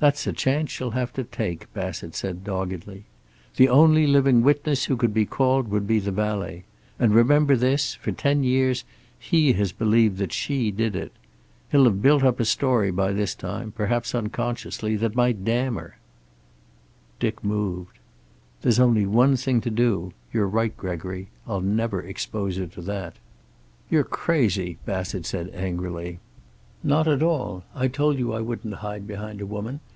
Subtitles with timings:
[0.00, 3.04] "That's a chance she'll have to take," Bassett said doggedly.
[3.56, 6.64] "The only living witness who could be called would be the valet.
[6.98, 8.84] And remember this: for ten years
[9.18, 11.10] he has believed that she did it.
[11.72, 15.96] He'll have built up a story by this time, perhaps unconsciously, that might damn her."
[17.18, 17.98] Dick moved.
[18.60, 20.12] "There's only one thing to do.
[20.34, 21.28] You're right, Gregory.
[21.46, 23.14] I'll never expose her to that."
[23.88, 26.18] "You're crazy," Bassett said angrily.
[26.82, 27.64] "Not at all.
[27.74, 29.80] I told you I wouldn't hide behind a woman.